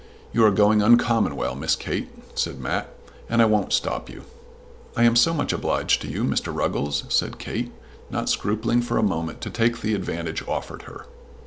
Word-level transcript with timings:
"You 0.33 0.43
are 0.45 0.49
going 0.51 0.81
uncommon 0.81 1.35
well, 1.35 1.53
Miss 1.53 1.75
Kate," 1.75 2.09
said 2.33 2.59
Mat, 2.59 2.89
"and 3.29 3.39
I 3.39 3.45
won't 3.45 3.71
stop 3.71 4.09
you." 4.09 4.23
"I 4.97 5.03
am 5.03 5.15
so 5.15 5.31
much 5.31 5.53
obliged 5.53 6.01
to 6.01 6.07
you, 6.07 6.23
Mr. 6.23 6.51
Ruggles," 6.51 7.03
said 7.09 7.37
Kate, 7.37 7.71
not 8.09 8.27
scrupling 8.27 8.81
for 8.81 8.97
a 8.97 9.03
moment 9.03 9.41
to 9.41 9.51
take 9.51 9.81
the 9.81 9.93
advantage 9.93 10.41
offered 10.47 10.81
her. 10.89 11.05